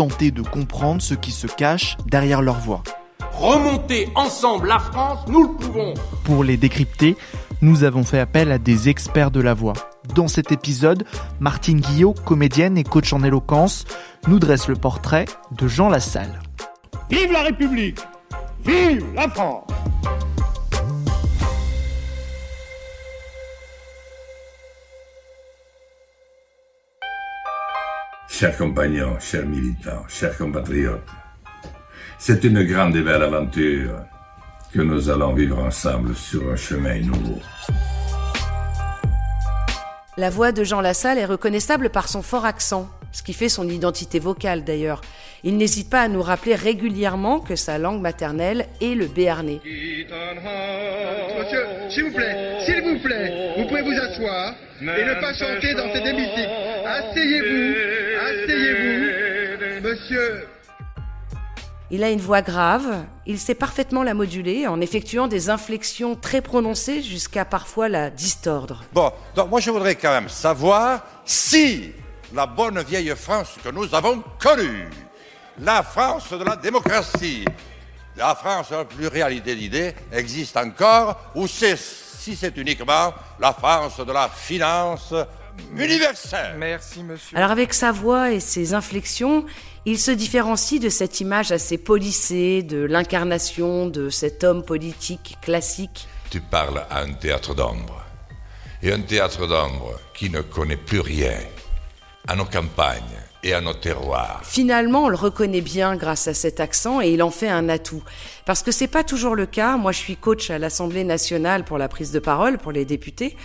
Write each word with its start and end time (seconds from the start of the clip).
tenter 0.00 0.30
de 0.30 0.40
comprendre 0.40 1.02
ce 1.02 1.12
qui 1.12 1.30
se 1.30 1.46
cache 1.46 1.98
derrière 2.06 2.40
leur 2.40 2.58
voix. 2.58 2.82
Remonter 3.34 4.08
ensemble 4.14 4.68
la 4.68 4.78
France, 4.78 5.18
nous 5.28 5.42
le 5.42 5.50
pouvons. 5.50 5.92
Pour 6.24 6.42
les 6.42 6.56
décrypter, 6.56 7.18
nous 7.60 7.84
avons 7.84 8.02
fait 8.02 8.18
appel 8.18 8.50
à 8.50 8.56
des 8.56 8.88
experts 8.88 9.30
de 9.30 9.42
la 9.42 9.52
voix. 9.52 9.74
Dans 10.14 10.26
cet 10.26 10.52
épisode, 10.52 11.04
Martine 11.38 11.82
Guillot, 11.82 12.14
comédienne 12.24 12.78
et 12.78 12.82
coach 12.82 13.12
en 13.12 13.22
éloquence, 13.22 13.84
nous 14.26 14.38
dresse 14.38 14.68
le 14.68 14.74
portrait 14.74 15.26
de 15.52 15.68
Jean 15.68 15.90
Lassalle. 15.90 16.40
Vive 17.10 17.32
la 17.32 17.42
République 17.42 17.98
Vive 18.64 19.04
la 19.14 19.28
France 19.28 19.66
Chers 28.40 28.56
compagnons, 28.56 29.18
chers 29.20 29.44
militants, 29.44 30.08
chers 30.08 30.34
compatriotes, 30.38 31.06
c'est 32.18 32.42
une 32.42 32.62
grande 32.62 32.96
et 32.96 33.02
belle 33.02 33.22
aventure 33.22 33.96
que 34.72 34.80
nous 34.80 35.10
allons 35.10 35.34
vivre 35.34 35.58
ensemble 35.58 36.14
sur 36.14 36.50
un 36.50 36.56
chemin 36.56 37.00
nouveau. 37.00 37.38
La 40.16 40.30
voix 40.30 40.52
de 40.52 40.64
Jean 40.64 40.80
Lassalle 40.80 41.18
est 41.18 41.26
reconnaissable 41.26 41.90
par 41.90 42.08
son 42.08 42.22
fort 42.22 42.46
accent, 42.46 42.88
ce 43.12 43.22
qui 43.22 43.34
fait 43.34 43.50
son 43.50 43.68
identité 43.68 44.18
vocale 44.18 44.64
d'ailleurs. 44.64 45.02
Il 45.42 45.56
n'hésite 45.56 45.88
pas 45.88 46.02
à 46.02 46.08
nous 46.08 46.22
rappeler 46.22 46.54
régulièrement 46.54 47.40
que 47.40 47.56
sa 47.56 47.78
langue 47.78 48.00
maternelle 48.00 48.66
est 48.80 48.94
le 48.94 49.06
béarnais. 49.06 49.60
Monsieur, 51.38 51.66
s'il 51.88 52.04
vous 52.04 52.12
plaît, 52.12 52.58
s'il 52.64 52.82
vous 52.82 52.98
plaît, 53.00 53.54
vous 53.56 53.66
pouvez 53.66 53.82
vous 53.82 53.92
asseoir 53.92 54.54
et 54.82 54.84
ne 54.84 55.20
pas 55.20 55.32
chanter 55.32 55.74
dans 55.74 55.92
cet 55.94 56.06
hémicycle. 56.06 56.50
Asseyez-vous, 56.86 57.74
asseyez-vous. 58.28 59.88
Monsieur, 59.88 60.46
Il 61.90 62.04
a 62.04 62.10
une 62.10 62.20
voix 62.20 62.42
grave, 62.42 63.04
il 63.26 63.38
sait 63.38 63.54
parfaitement 63.54 64.02
la 64.02 64.14
moduler 64.14 64.66
en 64.66 64.80
effectuant 64.80 65.26
des 65.26 65.48
inflexions 65.48 66.16
très 66.16 66.42
prononcées 66.42 67.02
jusqu'à 67.02 67.44
parfois 67.44 67.88
la 67.88 68.10
distordre. 68.10 68.84
Bon, 68.92 69.10
donc 69.34 69.50
moi 69.50 69.60
je 69.60 69.70
voudrais 69.70 69.94
quand 69.94 70.12
même 70.12 70.28
savoir 70.28 71.04
si 71.24 71.92
la 72.34 72.46
bonne 72.46 72.80
vieille 72.82 73.12
France 73.16 73.56
que 73.64 73.70
nous 73.70 73.92
avons 73.94 74.22
connue, 74.38 74.88
la 75.60 75.82
France 75.82 76.32
de 76.32 76.44
la 76.44 76.56
démocratie, 76.56 77.44
la 78.16 78.34
France 78.34 78.70
de 78.70 78.76
la 78.76 78.84
pluralité 78.84 79.54
d'idées 79.54 79.94
existe 80.12 80.56
encore, 80.56 81.18
ou 81.34 81.46
c'est, 81.46 81.76
si 81.76 82.34
c'est 82.36 82.56
uniquement 82.56 83.12
la 83.38 83.52
France 83.52 83.98
de 83.98 84.12
la 84.12 84.28
finance 84.28 85.14
universelle. 85.76 86.56
Merci, 86.58 87.02
monsieur. 87.02 87.36
Alors 87.36 87.50
avec 87.50 87.74
sa 87.74 87.92
voix 87.92 88.30
et 88.30 88.40
ses 88.40 88.74
inflexions, 88.74 89.44
il 89.84 89.98
se 89.98 90.10
différencie 90.10 90.80
de 90.80 90.88
cette 90.88 91.20
image 91.20 91.52
assez 91.52 91.78
polissée 91.78 92.62
de 92.62 92.82
l'incarnation 92.82 93.86
de 93.86 94.08
cet 94.08 94.44
homme 94.44 94.64
politique 94.64 95.36
classique. 95.42 96.08
Tu 96.30 96.40
parles 96.40 96.84
à 96.90 97.00
un 97.00 97.12
théâtre 97.12 97.54
d'ombre. 97.54 98.04
Et 98.82 98.92
un 98.92 99.00
théâtre 99.00 99.46
d'ombre 99.46 99.98
qui 100.14 100.30
ne 100.30 100.40
connaît 100.40 100.76
plus 100.76 101.00
rien 101.00 101.38
à 102.26 102.34
nos 102.34 102.46
campagnes 102.46 103.20
et 103.42 103.54
à. 103.54 104.40
Finalement, 104.42 105.04
on 105.04 105.08
le 105.08 105.16
reconnaît 105.16 105.60
bien 105.60 105.96
grâce 105.96 106.28
à 106.28 106.34
cet 106.34 106.60
accent 106.60 107.00
et 107.00 107.10
il 107.10 107.22
en 107.22 107.30
fait 107.30 107.48
un 107.48 107.68
atout. 107.68 108.02
Parce 108.44 108.62
que 108.62 108.72
c'est 108.72 108.86
pas 108.86 109.04
toujours 109.04 109.34
le 109.34 109.46
cas. 109.46 109.76
Moi, 109.76 109.92
je 109.92 109.98
suis 109.98 110.16
coach 110.16 110.50
à 110.50 110.58
l'Assemblée 110.58 111.04
nationale 111.04 111.64
pour 111.64 111.78
la 111.78 111.88
prise 111.88 112.12
de 112.12 112.18
parole 112.18 112.58
pour 112.58 112.72
les 112.72 112.84
députés. 112.84 113.36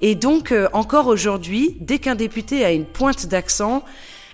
Et 0.00 0.14
donc, 0.14 0.52
euh, 0.52 0.68
encore 0.72 1.06
aujourd'hui, 1.08 1.76
dès 1.80 1.98
qu'un 1.98 2.14
député 2.14 2.64
a 2.64 2.70
une 2.70 2.86
pointe 2.86 3.26
d'accent, 3.26 3.84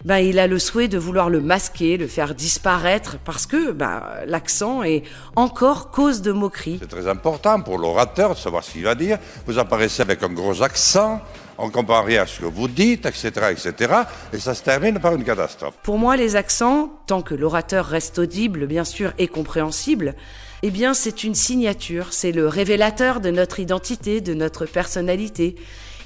ben, 0.04 0.18
il 0.18 0.38
a 0.38 0.46
le 0.46 0.58
souhait 0.58 0.88
de 0.88 0.98
vouloir 0.98 1.30
le 1.30 1.40
masquer, 1.40 1.96
le 1.96 2.06
faire 2.06 2.34
disparaître, 2.34 3.18
parce 3.24 3.46
que 3.46 3.72
ben, 3.72 4.02
l'accent 4.26 4.82
est 4.82 5.02
encore 5.34 5.90
cause 5.90 6.22
de 6.22 6.32
moquerie. 6.32 6.78
C'est 6.80 6.88
très 6.88 7.08
important 7.08 7.60
pour 7.60 7.78
l'orateur 7.78 8.34
de 8.34 8.38
savoir 8.38 8.62
ce 8.62 8.72
qu'il 8.72 8.84
va 8.84 8.94
dire. 8.94 9.18
Vous 9.46 9.58
apparaissez 9.58 10.02
avec 10.02 10.22
un 10.22 10.32
gros 10.32 10.62
accent, 10.62 11.20
on 11.58 11.66
ne 11.66 11.72
comprend 11.72 12.02
rien 12.02 12.22
à 12.22 12.26
ce 12.26 12.40
que 12.40 12.46
vous 12.46 12.68
dites, 12.68 13.06
etc., 13.06 13.30
etc. 13.50 13.94
Et 14.32 14.38
ça 14.38 14.54
se 14.54 14.62
termine 14.62 14.98
par 14.98 15.14
une 15.14 15.24
catastrophe. 15.24 15.74
Pour 15.82 15.98
moi, 15.98 16.16
les 16.16 16.36
accents, 16.36 16.90
tant 17.06 17.22
que 17.22 17.34
l'orateur 17.34 17.86
reste 17.86 18.18
audible, 18.18 18.66
bien 18.66 18.84
sûr, 18.84 19.12
et 19.18 19.28
compréhensible, 19.28 20.14
eh 20.62 20.70
bien, 20.70 20.94
c'est 20.94 21.24
une 21.24 21.34
signature, 21.34 22.12
c'est 22.12 22.32
le 22.32 22.48
révélateur 22.48 23.20
de 23.20 23.30
notre 23.30 23.60
identité, 23.60 24.20
de 24.20 24.34
notre 24.34 24.66
personnalité. 24.66 25.56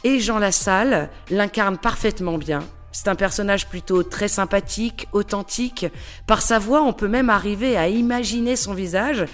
Et 0.05 0.21
Jean 0.21 0.39
Lassalle 0.39 1.11
l'incarne 1.31 1.79
parfaitement 1.79 2.39
bien. 2.39 2.63
C'est 2.93 3.09
un 3.09 3.15
personnage 3.15 3.69
plutôt 3.69 4.03
très 4.03 4.29
sympathique, 4.29 5.07
authentique. 5.13 5.87
Par 6.27 6.43
sa 6.43 6.59
voix, 6.59 6.83
on 6.83 6.93
peut 6.93 7.09
même 7.09 7.31
arriver 7.31 7.77
à 7.77 7.89
imaginer 7.89 8.57
son 8.57 8.75
visage. 8.75 9.27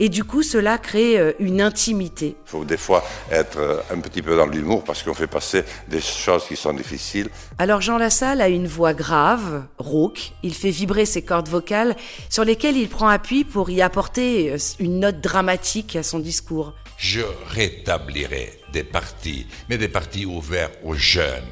Et 0.00 0.08
du 0.08 0.24
coup, 0.24 0.42
cela 0.42 0.78
crée 0.78 1.18
euh, 1.18 1.32
une 1.38 1.60
intimité. 1.60 2.36
Il 2.46 2.50
faut 2.50 2.64
des 2.64 2.76
fois 2.76 3.04
être 3.30 3.58
euh, 3.58 3.80
un 3.92 4.00
petit 4.00 4.22
peu 4.22 4.36
dans 4.36 4.46
l'humour 4.46 4.82
parce 4.82 5.02
qu'on 5.02 5.14
fait 5.14 5.28
passer 5.28 5.62
des 5.88 6.00
choses 6.00 6.46
qui 6.46 6.56
sont 6.56 6.72
difficiles. 6.72 7.28
Alors 7.58 7.80
Jean 7.80 7.98
Lassalle 7.98 8.40
a 8.40 8.48
une 8.48 8.66
voix 8.66 8.92
grave, 8.92 9.64
rauque, 9.78 10.32
il 10.42 10.54
fait 10.54 10.70
vibrer 10.70 11.06
ses 11.06 11.22
cordes 11.22 11.48
vocales 11.48 11.94
sur 12.28 12.44
lesquelles 12.44 12.76
il 12.76 12.88
prend 12.88 13.08
appui 13.08 13.44
pour 13.44 13.70
y 13.70 13.82
apporter 13.82 14.52
euh, 14.52 14.56
une 14.80 14.98
note 15.00 15.20
dramatique 15.20 15.94
à 15.94 16.02
son 16.02 16.18
discours. 16.18 16.74
Je 16.96 17.22
rétablirai 17.48 18.52
des 18.72 18.84
partis, 18.84 19.46
mais 19.68 19.78
des 19.78 19.88
partis 19.88 20.26
ouverts 20.26 20.70
aux 20.84 20.94
jeunes, 20.94 21.42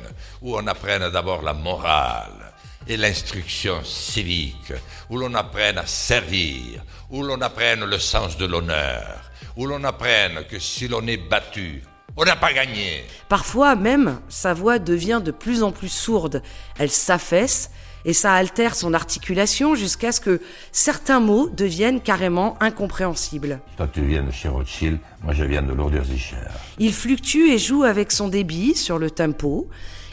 où 0.42 0.56
on 0.56 0.66
apprenne 0.66 1.08
d'abord 1.10 1.42
la 1.42 1.54
morale 1.54 2.52
et 2.88 2.96
l'instruction 2.96 3.82
civique, 3.84 4.72
où 5.08 5.16
l'on 5.16 5.34
apprenne 5.34 5.78
à 5.78 5.86
servir, 5.86 6.82
où 7.10 7.22
l'on 7.22 7.40
apprenne 7.40 7.84
le 7.84 7.98
sens 7.98 8.36
de 8.36 8.46
l'honneur, 8.46 9.30
où 9.56 9.66
l'on 9.66 9.84
apprenne 9.84 10.44
que 10.50 10.58
si 10.58 10.88
l'on 10.88 11.06
est 11.06 11.16
battu, 11.28 11.82
on 12.16 12.24
n'a 12.24 12.36
pas 12.36 12.52
gagné. 12.52 13.04
Parfois 13.28 13.76
même, 13.76 14.20
sa 14.28 14.52
voix 14.52 14.78
devient 14.78 15.22
de 15.24 15.30
plus 15.30 15.62
en 15.62 15.70
plus 15.70 15.88
sourde, 15.88 16.42
elle 16.78 16.90
s'affaisse 16.90 17.70
et 18.04 18.12
ça 18.12 18.34
altère 18.34 18.74
son 18.74 18.94
articulation 18.94 19.76
jusqu'à 19.76 20.10
ce 20.10 20.20
que 20.20 20.40
certains 20.72 21.20
mots 21.20 21.48
deviennent 21.48 22.00
carrément 22.00 22.56
incompréhensibles. 22.60 23.60
Toi, 23.76 23.88
tu 23.92 24.02
viens 24.02 24.24
de 24.24 24.32
chez 24.32 24.48
Rothschild, 24.48 24.98
moi 25.22 25.34
je 25.34 25.44
viens 25.44 25.62
de 25.62 25.72
Lourdes-Zicher. 25.72 26.36
Il 26.78 26.92
fluctue 26.92 27.50
et 27.50 27.58
joue 27.58 27.84
avec 27.84 28.10
son 28.10 28.26
débit 28.26 28.74
sur 28.74 28.98
le 28.98 29.10
tempo. 29.10 29.68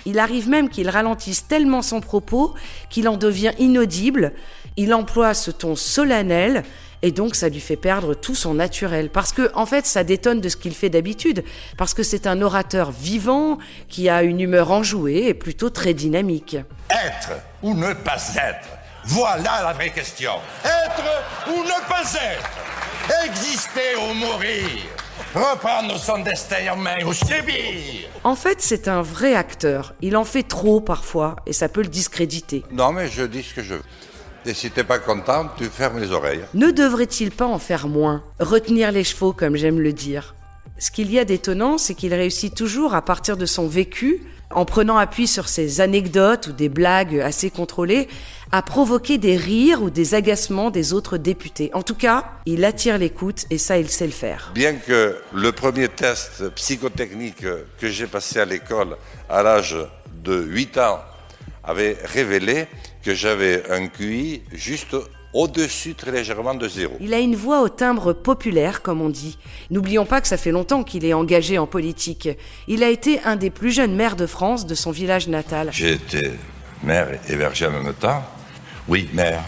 Il 0.05 0.19
arrive 0.19 0.49
même 0.49 0.69
qu'il 0.69 0.89
ralentisse 0.89 1.47
tellement 1.47 1.81
son 1.81 2.01
propos 2.01 2.53
qu'il 2.89 3.07
en 3.07 3.17
devient 3.17 3.53
inaudible. 3.59 4.33
Il 4.77 4.93
emploie 4.93 5.33
ce 5.33 5.51
ton 5.51 5.75
solennel 5.75 6.63
et 7.01 7.11
donc 7.11 7.35
ça 7.35 7.49
lui 7.49 7.59
fait 7.59 7.75
perdre 7.75 8.13
tout 8.13 8.35
son 8.35 8.53
naturel. 8.53 9.09
Parce 9.09 9.31
que, 9.31 9.51
en 9.55 9.65
fait, 9.65 9.85
ça 9.85 10.03
détonne 10.03 10.41
de 10.41 10.49
ce 10.49 10.57
qu'il 10.57 10.75
fait 10.75 10.89
d'habitude. 10.89 11.43
Parce 11.77 11.93
que 11.93 12.03
c'est 12.03 12.27
un 12.27 12.41
orateur 12.41 12.91
vivant 12.91 13.57
qui 13.87 14.09
a 14.09 14.23
une 14.23 14.41
humeur 14.41 14.71
enjouée 14.71 15.27
et 15.27 15.33
plutôt 15.33 15.69
très 15.69 15.93
dynamique. 15.93 16.57
Être 16.89 17.31
ou 17.61 17.73
ne 17.73 17.93
pas 17.93 18.17
être 18.35 18.67
Voilà 19.05 19.63
la 19.63 19.73
vraie 19.73 19.91
question. 19.91 20.33
Être 20.63 21.03
ou 21.49 21.63
ne 21.63 21.89
pas 21.89 22.03
être 22.13 23.25
Exister 23.25 23.95
ou 23.97 24.13
mourir 24.13 24.67
Reprendre 25.35 25.99
son 25.99 26.23
destin 26.23 26.73
en 26.73 26.75
main 26.75 27.05
ou 27.05 27.13
subir 27.13 28.09
En 28.23 28.35
fait, 28.35 28.57
c'est 28.61 28.87
un 28.87 29.03
vrai 29.03 29.35
acteur. 29.35 29.93
Il 30.01 30.17
en 30.17 30.25
fait 30.25 30.41
trop 30.41 30.81
parfois 30.81 31.35
et 31.45 31.53
ça 31.53 31.69
peut 31.69 31.83
le 31.83 31.87
discréditer. 31.87 32.63
Non, 32.71 32.91
mais 32.91 33.07
je 33.07 33.23
dis 33.23 33.43
ce 33.43 33.53
que 33.53 33.61
je 33.61 33.75
veux. 33.75 33.83
Et 34.47 34.55
si 34.55 34.71
t'es 34.71 34.83
pas 34.83 34.97
content, 34.97 35.47
tu 35.55 35.65
fermes 35.65 35.99
les 35.99 36.11
oreilles. 36.11 36.41
Ne 36.55 36.71
devrait-il 36.71 37.29
pas 37.29 37.45
en 37.45 37.59
faire 37.59 37.87
moins? 37.87 38.23
Retenir 38.39 38.91
les 38.91 39.03
chevaux, 39.03 39.31
comme 39.31 39.55
j'aime 39.55 39.79
le 39.79 39.93
dire. 39.93 40.33
Ce 40.79 40.89
qu'il 40.89 41.11
y 41.11 41.19
a 41.19 41.25
d'étonnant, 41.25 41.77
c'est 41.77 41.93
qu'il 41.93 42.13
réussit 42.15 42.55
toujours 42.55 42.95
à 42.95 43.03
partir 43.03 43.37
de 43.37 43.45
son 43.45 43.67
vécu, 43.67 44.23
en 44.53 44.65
prenant 44.65 44.97
appui 44.97 45.27
sur 45.27 45.47
ses 45.47 45.81
anecdotes 45.81 46.47
ou 46.47 46.51
des 46.51 46.69
blagues 46.69 47.19
assez 47.19 47.49
contrôlées, 47.51 48.07
à 48.51 48.61
provoquer 48.61 49.17
des 49.17 49.37
rires 49.37 49.83
ou 49.83 49.89
des 49.89 50.15
agacements 50.15 50.71
des 50.71 50.93
autres 50.93 51.17
députés. 51.17 51.69
En 51.73 51.83
tout 51.83 51.95
cas, 51.95 52.25
il 52.45 52.65
attire 52.65 52.97
l'écoute 52.97 53.45
et 53.51 53.57
ça, 53.57 53.77
il 53.77 53.89
sait 53.89 54.07
le 54.07 54.11
faire. 54.11 54.51
Bien 54.55 54.73
que 54.73 55.17
le 55.33 55.51
premier 55.51 55.87
test 55.87 56.49
psychotechnique 56.55 57.45
que 57.79 57.87
j'ai 57.87 58.07
passé 58.07 58.39
à 58.39 58.45
l'école 58.45 58.97
à 59.29 59.43
l'âge 59.43 59.77
de 60.23 60.41
8 60.41 60.77
ans 60.79 60.99
avait 61.63 61.97
révélé 62.03 62.67
que 63.03 63.13
j'avais 63.13 63.69
un 63.69 63.87
QI 63.87 64.41
juste 64.51 64.95
au-dessus 65.33 65.93
très 65.93 66.11
légèrement 66.11 66.55
de 66.55 66.67
zéro. 66.67 66.95
Il 66.99 67.13
a 67.13 67.19
une 67.19 67.35
voix 67.35 67.61
au 67.61 67.69
timbre 67.69 68.13
populaire, 68.13 68.81
comme 68.81 69.01
on 69.01 69.09
dit. 69.09 69.37
N'oublions 69.69 70.05
pas 70.05 70.21
que 70.21 70.27
ça 70.27 70.37
fait 70.37 70.51
longtemps 70.51 70.83
qu'il 70.83 71.05
est 71.05 71.13
engagé 71.13 71.57
en 71.57 71.67
politique. 71.67 72.29
Il 72.67 72.83
a 72.83 72.89
été 72.89 73.19
un 73.23 73.35
des 73.35 73.49
plus 73.49 73.71
jeunes 73.71 73.95
maires 73.95 74.15
de 74.15 74.25
France 74.25 74.65
de 74.65 74.75
son 74.75 74.91
village 74.91 75.27
natal. 75.27 75.69
J'ai 75.71 75.93
été 75.93 76.31
maire 76.83 77.19
et 77.27 77.35
berger 77.35 77.67
en 77.67 77.71
même 77.71 77.93
temps. 77.93 78.23
Oui, 78.87 79.07
maire, 79.13 79.43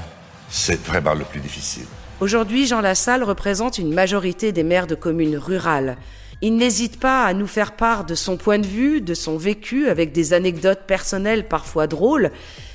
c'est 0.50 0.82
vraiment 0.86 1.14
le 1.14 1.26
plus 1.26 1.40
difficile. 1.40 1.86
Aujourd'hui, 2.20 2.68
Jean 2.68 2.82
Lassalle 2.82 3.24
représente 3.24 3.80
une 3.80 3.94
majorité 3.94 4.52
des 4.52 4.64
maires 4.64 4.86
de 4.86 4.94
communes 4.94 5.38
rurales. 5.38 5.98
Il 6.44 6.56
n'hésite 6.56 7.00
pas 7.00 7.26
à 7.26 7.34
nous 7.34 7.48
faire 7.48 7.76
part 7.76 8.04
de 8.04 8.16
son 8.16 8.38
point 8.38 8.60
de 8.60 8.68
vue, 8.68 9.02
de 9.02 9.14
son 9.14 9.38
vécu, 9.38 9.88
avec 9.88 10.12
des 10.12 10.34
anecdotes 10.34 10.82
personnelles 10.88 11.48
parfois 11.48 11.88
drôles, 11.88 12.32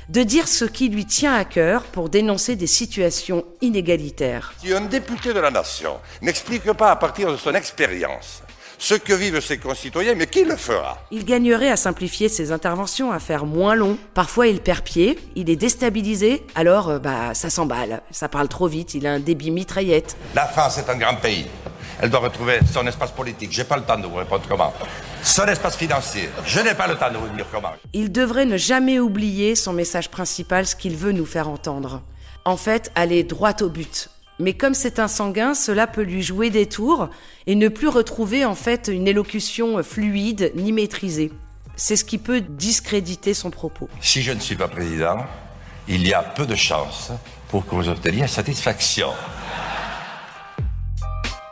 de 0.08 0.22
dire 0.22 0.48
ce 0.48 0.64
qui 0.64 0.88
lui 0.88 1.04
tient 1.04 1.34
à 1.34 1.44
cœur 1.44 1.82
pour 1.82 2.08
dénoncer 2.08 2.56
des 2.56 2.66
situations 2.66 3.44
inégalitaires. 3.60 4.52
Si 4.62 4.72
un 4.72 4.82
député 4.82 5.32
de 5.32 5.40
la 5.40 5.50
nation 5.50 5.98
n'explique 6.22 6.70
pas 6.72 6.92
à 6.92 6.96
partir 6.96 7.30
de 7.30 7.36
son 7.36 7.54
expérience 7.54 8.42
ce 8.78 8.94
que 8.94 9.12
vivent 9.12 9.40
ses 9.40 9.58
concitoyens, 9.58 10.14
mais 10.14 10.26
qui 10.26 10.44
le 10.44 10.56
fera 10.56 10.98
Il 11.10 11.24
gagnerait 11.24 11.70
à 11.70 11.76
simplifier 11.76 12.28
ses 12.28 12.52
interventions, 12.52 13.12
à 13.12 13.18
faire 13.18 13.46
moins 13.46 13.74
long. 13.74 13.96
Parfois, 14.14 14.48
il 14.48 14.60
perd 14.60 14.82
pied, 14.82 15.18
il 15.34 15.50
est 15.50 15.56
déstabilisé, 15.56 16.44
alors 16.54 16.88
euh, 16.88 16.98
bah 16.98 17.34
ça 17.34 17.50
s'emballe. 17.50 18.02
Ça 18.10 18.28
parle 18.28 18.48
trop 18.48 18.66
vite, 18.66 18.94
il 18.94 19.06
a 19.06 19.12
un 19.12 19.20
débit 19.20 19.50
mitraillette. 19.50 20.16
La 20.34 20.46
France 20.46 20.78
est 20.78 20.90
un 20.90 20.96
grand 20.96 21.16
pays. 21.16 21.46
Elle 22.00 22.10
doit 22.10 22.20
retrouver 22.20 22.60
son 22.70 22.86
espace 22.86 23.10
politique. 23.10 23.50
J'ai 23.52 23.64
pas 23.64 23.76
le 23.76 23.82
temps 23.82 23.98
de 23.98 24.06
vous 24.06 24.16
répondre 24.16 24.42
comment. 24.48 24.72
Son 25.22 25.46
espace 25.46 25.76
financier. 25.76 26.28
Je 26.44 26.60
n'ai 26.60 26.74
pas 26.74 26.86
le 26.86 26.96
temps 26.96 27.10
de 27.10 27.16
vous 27.16 27.28
dire 27.28 27.46
comment. 27.50 27.72
Il 27.92 28.12
devrait 28.12 28.44
ne 28.44 28.56
jamais 28.56 28.98
oublier 28.98 29.54
son 29.54 29.72
message 29.72 30.10
principal, 30.10 30.66
ce 30.66 30.76
qu'il 30.76 30.96
veut 30.96 31.12
nous 31.12 31.26
faire 31.26 31.48
entendre. 31.48 32.02
En 32.44 32.56
fait, 32.56 32.92
aller 32.94 33.24
droit 33.24 33.54
au 33.62 33.68
but. 33.68 34.10
Mais 34.38 34.52
comme 34.52 34.74
c'est 34.74 34.98
un 34.98 35.08
sanguin, 35.08 35.54
cela 35.54 35.86
peut 35.86 36.02
lui 36.02 36.22
jouer 36.22 36.50
des 36.50 36.66
tours 36.66 37.08
et 37.46 37.54
ne 37.54 37.68
plus 37.68 37.88
retrouver 37.88 38.44
en 38.44 38.54
fait 38.54 38.88
une 38.88 39.08
élocution 39.08 39.82
fluide 39.82 40.52
ni 40.54 40.72
maîtrisée. 40.72 41.32
C'est 41.76 41.96
ce 41.96 42.04
qui 42.04 42.18
peut 42.18 42.42
discréditer 42.42 43.32
son 43.32 43.50
propos. 43.50 43.88
Si 44.00 44.22
je 44.22 44.32
ne 44.32 44.40
suis 44.40 44.56
pas 44.56 44.68
président, 44.68 45.24
il 45.88 46.06
y 46.06 46.12
a 46.12 46.22
peu 46.22 46.46
de 46.46 46.54
chances 46.54 47.12
pour 47.48 47.66
que 47.66 47.74
vous 47.74 47.88
obteniez 47.88 48.26
satisfaction. 48.26 49.08